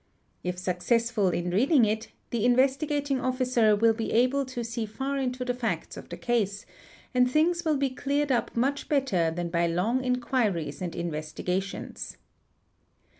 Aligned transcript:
If 0.43 0.57
successful 0.57 1.27
in 1.29 1.51
reading 1.51 1.85
it, 1.85 2.07
the 2.31 2.43
Investigating 2.43 3.21
Officer 3.21 3.75
will 3.75 3.93
be 3.93 4.11
able 4.11 4.45
to 4.45 4.63
see 4.63 4.87
far 4.87 5.19
into 5.19 5.45
the 5.45 5.53
facts 5.53 5.95
of 5.95 6.09
the 6.09 6.17
case 6.17 6.65
and— 7.13 7.29
things 7.31 7.63
will 7.63 7.77
be 7.77 7.91
cleared 7.91 8.31
up 8.31 8.55
much 8.57 8.89
better 8.89 9.29
than 9.29 9.49
by 9.49 9.67
long 9.67 10.03
inquiries 10.03 10.81
and 10.81 10.93
investi 10.93 11.45
q 11.45 11.45
gations. 11.45 12.15